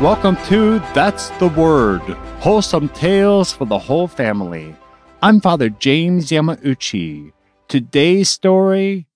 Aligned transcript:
Welcome 0.00 0.36
to 0.48 0.78
That's 0.92 1.30
the 1.38 1.48
Word 1.48 2.02
Wholesome 2.40 2.90
Tales 2.90 3.50
for 3.50 3.64
the 3.64 3.78
Whole 3.78 4.06
Family. 4.06 4.76
I'm 5.22 5.40
Father 5.40 5.70
James 5.70 6.28
Yamauchi. 6.28 7.32
Today's 7.66 8.28
story 8.28 9.08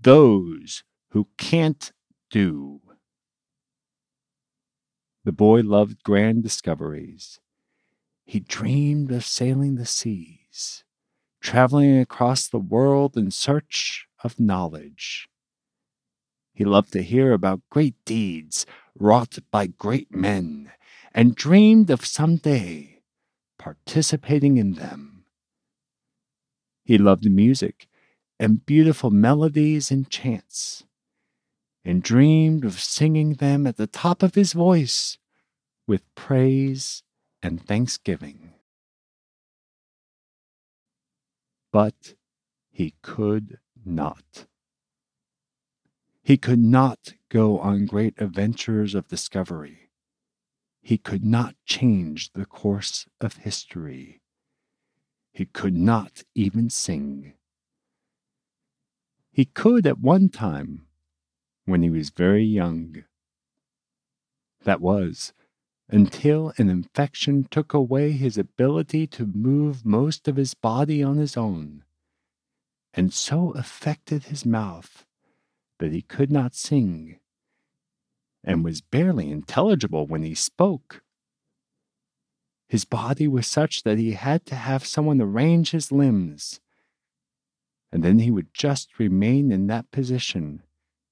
Those 0.00 0.82
Who 1.10 1.28
Can't 1.36 1.92
Do. 2.30 2.80
The 5.24 5.32
boy 5.32 5.60
loved 5.60 6.02
grand 6.02 6.42
discoveries. 6.42 7.38
He 8.24 8.40
dreamed 8.40 9.12
of 9.12 9.26
sailing 9.26 9.74
the 9.74 9.84
seas, 9.84 10.84
traveling 11.42 11.98
across 11.98 12.48
the 12.48 12.58
world 12.58 13.18
in 13.18 13.30
search 13.30 14.06
of 14.22 14.40
knowledge. 14.40 15.28
He 16.54 16.64
loved 16.64 16.94
to 16.94 17.02
hear 17.02 17.34
about 17.34 17.60
great 17.68 17.96
deeds 18.06 18.64
wrought 18.98 19.38
by 19.50 19.66
great 19.66 20.14
men 20.14 20.72
and 21.12 21.34
dreamed 21.34 21.90
of 21.90 22.04
some 22.04 22.36
day 22.36 23.00
participating 23.58 24.56
in 24.56 24.74
them. 24.74 25.24
He 26.84 26.98
loved 26.98 27.30
music 27.30 27.88
and 28.38 28.66
beautiful 28.66 29.10
melodies 29.10 29.90
and 29.90 30.10
chants, 30.10 30.84
and 31.84 32.02
dreamed 32.02 32.64
of 32.64 32.80
singing 32.80 33.34
them 33.34 33.66
at 33.66 33.76
the 33.76 33.86
top 33.86 34.22
of 34.22 34.34
his 34.34 34.52
voice 34.52 35.18
with 35.86 36.02
praise 36.14 37.02
and 37.42 37.64
thanksgiving. 37.64 38.50
But 41.72 42.14
he 42.70 42.94
could 43.02 43.58
not. 43.84 44.46
He 46.22 46.36
could 46.36 46.58
not 46.58 47.14
go 47.34 47.58
on 47.58 47.84
great 47.84 48.14
adventures 48.18 48.94
of 48.94 49.08
discovery. 49.08 49.90
He 50.80 50.96
could 50.96 51.24
not 51.24 51.56
change 51.66 52.32
the 52.32 52.46
course 52.46 53.08
of 53.20 53.38
history. 53.38 54.20
He 55.32 55.44
could 55.44 55.74
not 55.74 56.22
even 56.36 56.70
sing. 56.70 57.32
He 59.32 59.46
could 59.46 59.84
at 59.84 59.98
one 59.98 60.28
time 60.28 60.86
when 61.64 61.82
he 61.82 61.90
was 61.90 62.10
very 62.10 62.44
young. 62.44 63.02
That 64.62 64.80
was 64.80 65.32
until 65.88 66.52
an 66.56 66.70
infection 66.70 67.48
took 67.50 67.74
away 67.74 68.12
his 68.12 68.38
ability 68.38 69.08
to 69.08 69.26
move 69.26 69.84
most 69.84 70.28
of 70.28 70.36
his 70.36 70.54
body 70.54 71.02
on 71.02 71.16
his 71.16 71.36
own, 71.36 71.82
and 72.92 73.12
so 73.12 73.50
affected 73.56 74.24
his 74.24 74.46
mouth 74.46 75.04
that 75.80 75.90
he 75.90 76.00
could 76.00 76.30
not 76.30 76.54
sing 76.54 77.18
and 78.44 78.64
was 78.64 78.80
barely 78.80 79.30
intelligible 79.30 80.06
when 80.06 80.22
he 80.22 80.34
spoke. 80.34 81.02
His 82.68 82.84
body 82.84 83.26
was 83.26 83.46
such 83.46 83.82
that 83.82 83.98
he 83.98 84.12
had 84.12 84.46
to 84.46 84.54
have 84.54 84.86
someone 84.86 85.20
arrange 85.20 85.70
his 85.70 85.90
limbs, 85.90 86.60
and 87.92 88.02
then 88.02 88.18
he 88.18 88.30
would 88.30 88.52
just 88.52 88.98
remain 88.98 89.52
in 89.52 89.66
that 89.68 89.90
position 89.90 90.62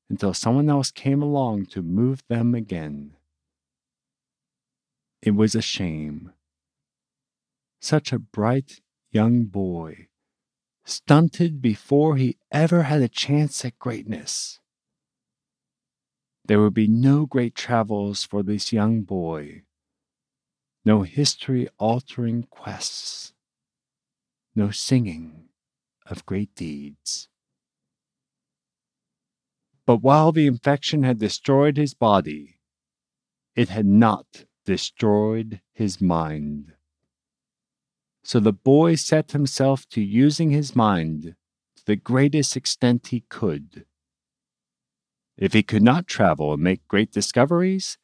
until 0.08 0.34
someone 0.34 0.68
else 0.68 0.90
came 0.90 1.22
along 1.22 1.66
to 1.66 1.82
move 1.82 2.22
them 2.28 2.54
again. 2.54 3.16
It 5.22 5.32
was 5.32 5.54
a 5.54 5.62
shame. 5.62 6.32
Such 7.80 8.12
a 8.12 8.18
bright 8.18 8.80
young 9.10 9.44
boy 9.44 10.08
stunted 10.84 11.62
before 11.62 12.16
he 12.16 12.36
ever 12.50 12.82
had 12.82 13.02
a 13.02 13.08
chance 13.08 13.64
at 13.64 13.78
greatness. 13.78 14.58
There 16.44 16.60
would 16.60 16.74
be 16.74 16.88
no 16.88 17.26
great 17.26 17.54
travels 17.54 18.24
for 18.24 18.42
this 18.42 18.72
young 18.72 19.02
boy, 19.02 19.62
no 20.84 21.02
history 21.02 21.68
altering 21.78 22.42
quests, 22.44 23.32
no 24.54 24.70
singing 24.70 25.48
of 26.06 26.26
great 26.26 26.54
deeds. 26.54 27.28
But 29.86 29.98
while 29.98 30.32
the 30.32 30.46
infection 30.46 31.04
had 31.04 31.18
destroyed 31.18 31.76
his 31.76 31.94
body, 31.94 32.58
it 33.54 33.68
had 33.68 33.86
not 33.86 34.44
destroyed 34.64 35.60
his 35.72 36.00
mind. 36.00 36.74
So 38.24 38.40
the 38.40 38.52
boy 38.52 38.94
set 38.94 39.32
himself 39.32 39.88
to 39.90 40.00
using 40.00 40.50
his 40.50 40.76
mind 40.76 41.34
to 41.76 41.84
the 41.84 41.96
greatest 41.96 42.56
extent 42.56 43.08
he 43.08 43.20
could. 43.28 43.86
If 45.42 45.54
he 45.54 45.64
could 45.64 45.82
not 45.82 46.06
travel 46.06 46.52
and 46.52 46.62
make 46.62 46.86
great 46.86 47.10
discoveries, 47.10 47.98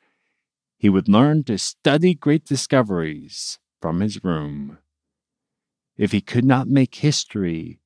he 0.76 0.88
would 0.88 1.08
learn 1.08 1.44
to 1.44 1.56
study 1.56 2.12
great 2.12 2.44
discoveries 2.44 3.60
from 3.80 4.00
his 4.00 4.24
room. 4.24 4.78
If 5.96 6.10
he 6.10 6.20
could 6.20 6.44
not 6.44 6.66
make 6.66 6.96
history, 6.96 7.78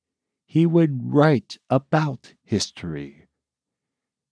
he 0.47 0.65
would 0.65 1.13
write 1.13 1.59
about 1.69 2.33
history. 2.43 3.29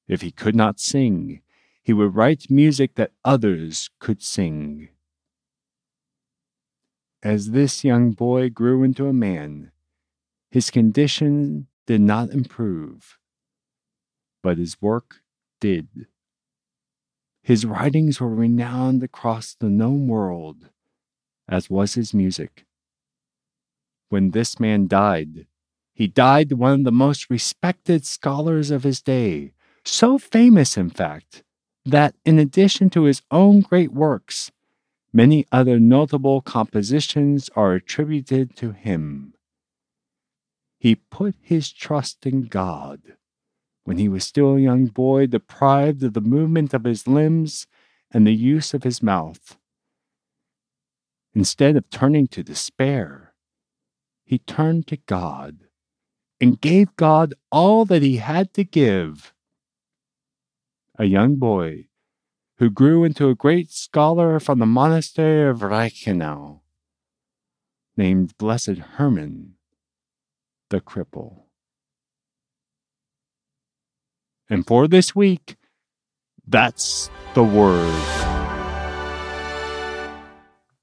If 0.09 0.23
he 0.23 0.31
could 0.31 0.57
not 0.57 0.81
sing, 0.81 1.43
he 1.83 1.93
would 1.93 2.15
write 2.15 2.51
music 2.51 2.95
that 2.95 3.13
others 3.23 3.91
could 3.99 4.23
sing. 4.23 4.89
As 7.23 7.51
this 7.51 7.85
young 7.85 8.13
boy 8.13 8.49
grew 8.49 8.83
into 8.83 9.07
a 9.07 9.13
man, 9.13 9.71
his 10.51 10.71
condition 10.71 11.67
did 11.87 12.01
not 12.01 12.31
improve, 12.31 13.19
but 14.43 14.59
his 14.59 14.81
work 14.81 15.23
did. 15.61 16.07
His 17.43 17.65
writings 17.65 18.21
were 18.21 18.35
renowned 18.35 19.03
across 19.03 19.55
the 19.55 19.69
known 19.69 20.07
world, 20.07 20.69
as 21.49 21.71
was 21.71 21.95
his 21.95 22.13
music. 22.13 22.65
When 24.09 24.31
this 24.31 24.61
man 24.61 24.87
died, 24.89 25.47
he 25.95 26.07
died 26.07 26.53
one 26.53 26.81
of 26.81 26.85
the 26.85 26.93
most 26.93 27.31
respected 27.31 28.07
scholars 28.07 28.71
of 28.71 28.83
his 28.83 29.03
day, 29.03 29.53
so 29.85 30.19
famous, 30.19 30.77
in 30.77 30.91
fact, 30.91 31.43
that 31.85 32.15
in 32.25 32.39
addition 32.39 32.91
to 32.91 33.05
his 33.05 33.23
own 33.31 33.61
great 33.61 33.93
works, 33.93 34.51
Many 35.13 35.45
other 35.51 35.81
notable 35.81 36.41
compositions 36.41 37.51
are 37.57 37.75
attributed 37.75 38.55
to 38.57 38.71
him. 38.71 39.35
He 40.79 40.95
put 40.95 41.35
his 41.41 41.73
trust 41.73 42.27
in 42.27 42.43
God 42.43 43.17
when 43.85 43.99
he 43.99 44.09
was 44.09 44.25
still 44.25 44.57
a 44.57 44.61
young 44.61 44.87
boy, 44.87 45.27
deprived 45.27 46.03
of 46.03 46.15
the 46.15 46.21
movement 46.21 46.75
of 46.75 46.85
his 46.85 47.07
limbs 47.07 47.67
and 48.11 48.27
the 48.27 48.35
use 48.35 48.75
of 48.75 48.83
his 48.83 49.03
mouth. 49.03 49.57
Instead 51.35 51.77
of 51.77 51.89
turning 51.91 52.27
to 52.29 52.43
despair, 52.43 53.35
he 54.25 54.39
turned 54.39 54.87
to 54.89 54.97
God 54.97 55.65
and 56.41 56.61
gave 56.61 56.95
God 56.97 57.35
all 57.53 57.85
that 57.85 58.03
he 58.03 58.17
had 58.17 58.53
to 58.55 58.65
give. 58.65 59.33
A 60.99 61.05
young 61.05 61.37
boy 61.37 61.87
who 62.59 62.69
grew 62.69 63.05
into 63.05 63.29
a 63.29 63.35
great 63.35 63.71
scholar 63.71 64.39
from 64.39 64.59
the 64.59 64.67
monastery 64.67 65.49
of 65.49 65.61
Reichenau, 65.61 66.61
named 67.97 68.37
Blessed 68.37 68.79
Herman 68.97 69.55
the 70.71 70.81
Cripple. 70.81 71.50
And 74.51 74.67
for 74.67 74.89
this 74.89 75.15
week, 75.15 75.57
that's 76.47 77.09
the 77.35 77.45
word. 77.45 77.95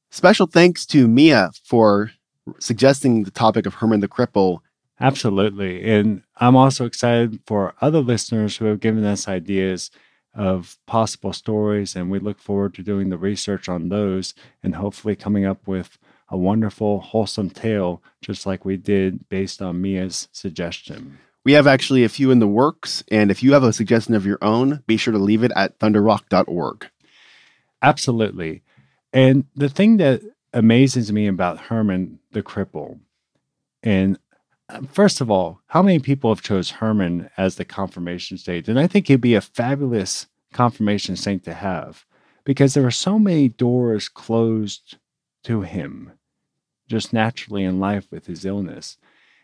Special 0.09 0.47
thanks 0.47 0.85
to 0.87 1.07
Mia 1.07 1.51
for 1.65 2.11
suggesting 2.59 3.23
the 3.23 3.31
topic 3.31 3.65
of 3.65 3.75
Herman 3.75 3.99
the 3.99 4.07
Cripple. 4.07 4.59
Absolutely. 4.99 5.83
And 5.83 6.23
I'm 6.37 6.55
also 6.55 6.85
excited 6.85 7.41
for 7.45 7.75
other 7.81 7.99
listeners 7.99 8.57
who 8.57 8.65
have 8.65 8.79
given 8.79 9.03
us 9.03 9.27
ideas 9.27 9.91
of 10.33 10.77
possible 10.85 11.33
stories, 11.33 11.95
and 11.95 12.09
we 12.09 12.19
look 12.19 12.39
forward 12.39 12.73
to 12.75 12.83
doing 12.83 13.09
the 13.09 13.17
research 13.17 13.67
on 13.67 13.89
those 13.89 14.33
and 14.63 14.75
hopefully 14.75 15.15
coming 15.15 15.45
up 15.45 15.67
with 15.67 15.97
a 16.29 16.37
wonderful, 16.37 16.99
wholesome 17.01 17.49
tale, 17.49 18.01
just 18.21 18.45
like 18.45 18.63
we 18.63 18.77
did 18.77 19.27
based 19.29 19.61
on 19.61 19.81
Mia's 19.81 20.29
suggestion. 20.31 21.17
We 21.47 21.53
have 21.53 21.65
actually 21.65 22.03
a 22.03 22.09
few 22.09 22.29
in 22.29 22.39
the 22.39 22.45
works, 22.45 23.05
and 23.09 23.31
if 23.31 23.41
you 23.41 23.53
have 23.53 23.63
a 23.63 23.71
suggestion 23.71 24.13
of 24.15 24.25
your 24.25 24.37
own, 24.41 24.83
be 24.85 24.97
sure 24.97 25.13
to 25.13 25.17
leave 25.17 25.45
it 25.45 25.53
at 25.55 25.79
thunderrock.org. 25.79 26.89
Absolutely. 27.81 28.63
And 29.13 29.45
the 29.55 29.69
thing 29.69 29.95
that 29.95 30.21
amazes 30.51 31.09
me 31.13 31.25
about 31.25 31.57
Herman 31.57 32.19
the 32.33 32.43
Cripple, 32.43 32.99
and 33.81 34.19
um, 34.67 34.87
first 34.87 35.21
of 35.21 35.31
all, 35.31 35.61
how 35.67 35.81
many 35.81 35.99
people 35.99 36.31
have 36.31 36.43
chose 36.43 36.69
Herman 36.69 37.29
as 37.37 37.55
the 37.55 37.63
confirmation 37.63 38.37
saint? 38.37 38.67
And 38.67 38.77
I 38.77 38.87
think 38.87 39.07
he'd 39.07 39.21
be 39.21 39.35
a 39.35 39.39
fabulous 39.39 40.27
confirmation 40.51 41.15
saint 41.15 41.45
to 41.45 41.53
have 41.53 42.05
because 42.43 42.73
there 42.73 42.85
are 42.85 42.91
so 42.91 43.17
many 43.17 43.47
doors 43.47 44.09
closed 44.09 44.97
to 45.43 45.61
him 45.61 46.11
just 46.89 47.13
naturally 47.13 47.63
in 47.63 47.79
life 47.79 48.11
with 48.11 48.25
his 48.25 48.43
illness. 48.43 48.97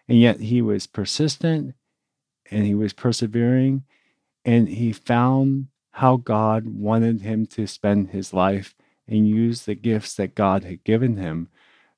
And 0.10 0.20
yet 0.20 0.42
he 0.42 0.62
was 0.62 0.86
persistent 0.86 1.76
and 2.52 2.66
he 2.66 2.76
was 2.76 2.94
persevering 2.94 3.84
and 4.46 4.68
he 4.70 4.92
found 4.92 5.68
how 5.92 6.18
God 6.18 6.68
wanted 6.68 7.22
him 7.22 7.46
to 7.48 7.68
spend 7.68 8.10
his 8.10 8.34
life 8.34 8.76
and 9.08 9.28
use 9.28 9.64
the 9.64 9.76
gifts 9.76 10.16
that 10.16 10.36
God 10.36 10.64
had 10.64 10.84
given 10.84 11.18
him, 11.18 11.50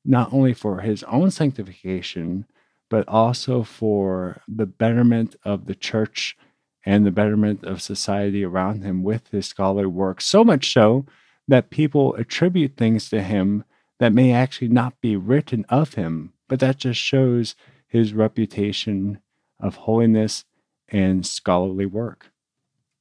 not 0.04 0.34
only 0.34 0.54
for 0.54 0.82
his 0.82 1.04
own 1.04 1.32
sanctification, 1.32 2.46
but 2.90 3.08
also 3.08 3.64
for 3.64 4.42
the 4.48 4.66
betterment 4.66 5.36
of 5.44 5.66
the 5.66 5.76
church 5.76 6.38
and 6.86 7.06
the 7.06 7.12
betterment 7.12 7.64
of 7.64 7.82
society 7.82 8.44
around 8.44 8.84
him 8.84 9.04
with 9.04 9.28
his 9.30 9.48
scholarly 9.48 9.88
work. 9.88 10.22
So 10.22 10.44
much 10.44 10.72
so 10.72 11.06
that 11.48 11.70
people 11.70 12.14
attribute 12.16 12.76
things 12.78 13.10
to 13.10 13.22
him 13.22 13.64
that 14.00 14.14
may 14.14 14.32
actually 14.32 14.68
not 14.68 15.00
be 15.02 15.16
written 15.16 15.66
of 15.70 15.96
him, 15.96 16.34
but 16.48 16.60
that 16.60 16.78
just 16.78 17.00
shows 17.00 17.56
his 17.88 18.14
reputation 18.14 19.20
of 19.60 19.76
holiness 19.76 20.46
and 20.90 21.26
scholarly 21.26 21.86
work. 21.86 22.32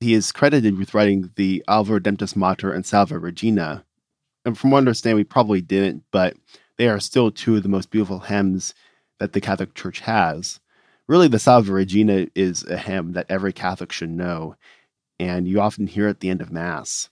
He 0.00 0.14
is 0.14 0.32
credited 0.32 0.78
with 0.78 0.94
writing 0.94 1.30
the 1.36 1.64
Alma 1.66 1.98
Redemptoris 1.98 2.36
Mater 2.36 2.72
and 2.72 2.84
Salve 2.84 3.12
Regina. 3.12 3.84
And 4.44 4.58
from 4.58 4.70
what 4.70 4.78
I 4.78 4.80
understand, 4.80 5.16
we 5.16 5.24
probably 5.24 5.60
didn't, 5.60 6.04
but 6.10 6.36
they 6.76 6.88
are 6.88 7.00
still 7.00 7.30
two 7.30 7.56
of 7.56 7.62
the 7.62 7.68
most 7.68 7.90
beautiful 7.90 8.20
hymns 8.20 8.74
that 9.18 9.32
the 9.32 9.40
Catholic 9.40 9.74
Church 9.74 10.00
has. 10.00 10.60
Really, 11.06 11.28
the 11.28 11.38
Salve 11.38 11.68
Regina 11.68 12.26
is 12.34 12.64
a 12.64 12.76
hymn 12.76 13.12
that 13.12 13.26
every 13.28 13.52
Catholic 13.52 13.92
should 13.92 14.10
know, 14.10 14.56
and 15.18 15.46
you 15.46 15.60
often 15.60 15.86
hear 15.86 16.06
it 16.06 16.10
at 16.10 16.20
the 16.20 16.30
end 16.30 16.40
of 16.40 16.52
Mass. 16.52 17.10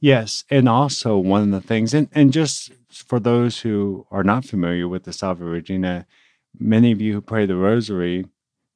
Yes, 0.00 0.44
and 0.50 0.68
also 0.68 1.16
one 1.16 1.42
of 1.42 1.50
the 1.50 1.66
things, 1.66 1.94
and, 1.94 2.08
and 2.12 2.32
just 2.32 2.72
for 2.92 3.18
those 3.18 3.60
who 3.60 4.06
are 4.10 4.24
not 4.24 4.44
familiar 4.44 4.86
with 4.86 5.04
the 5.04 5.12
Salve 5.12 5.40
Regina, 5.40 6.06
many 6.58 6.92
of 6.92 7.00
you 7.00 7.14
who 7.14 7.20
pray 7.20 7.46
the 7.46 7.56
Rosary 7.56 8.26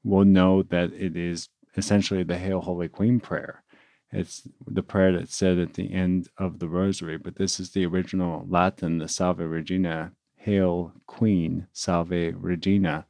will 0.05 0.25
know 0.25 0.63
that 0.63 0.93
it 0.93 1.17
is 1.17 1.49
essentially 1.77 2.23
the 2.23 2.39
Hail 2.39 2.61
Holy 2.61 2.89
Queen 2.89 3.21
prayer. 3.21 3.63
It's 4.11 4.49
the 4.67 4.83
prayer 4.83 5.13
that's 5.13 5.37
said 5.37 5.59
at 5.59 5.75
the 5.75 5.93
end 5.93 6.29
of 6.39 6.59
the 6.59 6.69
Rosary, 6.69 7.19
but 7.19 7.37
this 7.37 7.61
is 7.61 7.71
the 7.71 7.85
original 7.85 8.47
Latin, 8.49 8.99
the 8.99 9.09
Salve 9.09 9.41
Regina, 9.41 10.13
Hail 10.37 10.93
Queen, 11.07 11.67
Salve 11.73 12.35
Regina. 12.35 13.07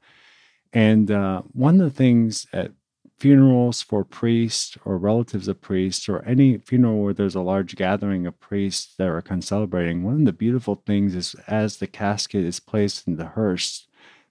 And 0.72 1.10
uh, 1.10 1.42
one 1.52 1.80
of 1.80 1.90
the 1.92 1.96
things 1.96 2.46
at 2.52 2.72
funerals 3.18 3.82
for 3.82 4.04
priests 4.04 4.78
or 4.84 4.96
relatives 4.96 5.48
of 5.48 5.60
priests, 5.60 6.08
or 6.08 6.24
any 6.24 6.58
funeral 6.58 7.02
where 7.02 7.14
there's 7.14 7.34
a 7.34 7.40
large 7.40 7.74
gathering 7.74 8.26
of 8.26 8.38
priests 8.38 8.94
that 8.96 9.08
are 9.08 9.24
celebrating, 9.40 10.04
one 10.04 10.14
of 10.14 10.24
the 10.24 10.32
beautiful 10.32 10.82
things 10.86 11.14
is 11.14 11.34
as 11.46 11.76
the 11.76 11.86
casket 11.86 12.44
is 12.44 12.60
placed 12.60 13.08
in 13.08 13.16
the 13.16 13.26
hearse, 13.26 13.87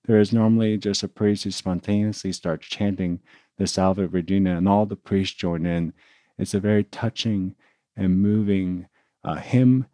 there 0.08 0.20
is 0.20 0.34
normally 0.34 0.78
just 0.78 1.04
a 1.04 1.08
priest 1.08 1.44
who 1.44 1.52
spontaneously 1.52 2.32
starts 2.32 2.68
chanting 2.68 3.20
the 3.58 3.68
Salve 3.68 4.14
Regina, 4.14 4.58
and 4.58 4.68
all 4.68 4.86
the 4.86 4.96
priests 4.96 5.36
join 5.36 5.66
in. 5.66 5.94
It's 6.38 6.54
a 6.54 6.60
very 6.60 6.84
touching 6.86 7.56
and 7.96 8.22
moving 8.22 8.88
uh, 9.24 9.36
hymn, 9.36 9.88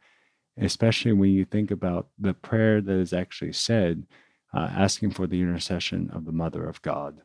especially 0.57 1.13
when 1.13 1.31
you 1.31 1.45
think 1.45 1.71
about 1.71 2.07
the 2.19 2.33
prayer 2.33 2.79
that 2.79 2.93
is 2.93 3.13
actually 3.13 3.53
said, 3.53 4.05
uh, 4.53 4.69
asking 4.71 5.11
for 5.11 5.25
the 5.25 5.41
intercession 5.41 6.11
of 6.13 6.25
the 6.25 6.31
Mother 6.31 6.67
of 6.67 6.81
God. 6.81 7.21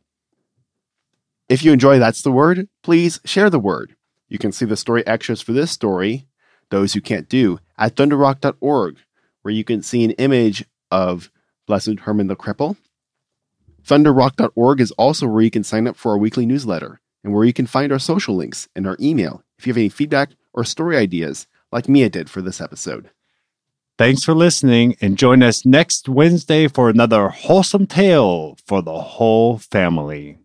If 1.49 1.63
you 1.63 1.73
enjoy 1.73 1.99
That's 1.99 2.23
the 2.23 2.33
Word, 2.33 2.69
please 2.83 3.21
share 3.25 3.51
the 3.51 3.59
word. 3.59 3.97
You 4.29 4.39
can 4.39 4.53
see 4.53 4.65
the 4.65 4.77
story 4.77 5.07
extras 5.07 5.41
for 5.41 5.53
this 5.53 5.71
story, 5.71 6.27
Those 6.71 6.93
Who 6.93 7.01
Can't 7.01 7.29
Do, 7.29 7.59
at 7.77 7.97
thunderrock.org, 7.97 8.99
where 9.43 9.55
you 9.55 9.65
can 9.65 9.83
see 9.83 10.05
an 10.05 10.13
image 10.13 10.65
of 10.91 11.31
Blessed 11.69 12.01
Herman 12.01 12.27
the 12.27 12.35
Cripple. 12.35 12.77
Thunderrock.org 13.87 14.81
is 14.81 14.91
also 14.93 15.29
where 15.29 15.43
you 15.43 15.51
can 15.51 15.63
sign 15.63 15.87
up 15.87 15.97
for 15.97 16.11
our 16.13 16.19
weekly 16.19 16.47
newsletter 16.47 17.01
and 17.23 17.33
where 17.33 17.45
you 17.45 17.53
can 17.53 17.67
find 17.67 17.93
our 17.93 17.99
social 17.99 18.35
links 18.35 18.69
and 18.75 18.87
our 18.87 18.97
email 19.01 19.45
if 19.59 19.67
you 19.67 19.71
have 19.71 19.79
any 19.79 19.89
feedback 19.89 20.31
or 20.53 20.65
story 20.65 20.97
ideas, 20.97 21.47
like 21.71 21.89
Mia 21.89 22.09
did 22.09 22.29
for 22.31 22.43
this 22.43 22.61
episode. 22.61 23.11
Thanks 23.99 24.25
for 24.25 24.35
listening 24.35 24.97
and 25.01 25.19
join 25.19 25.43
us 25.43 25.67
next 25.67 26.09
Wednesday 26.09 26.69
for 26.69 26.89
another 26.89 27.29
wholesome 27.29 27.87
tale 27.87 28.57
for 28.65 28.81
the 28.81 28.99
whole 28.99 29.59
family. 29.59 30.39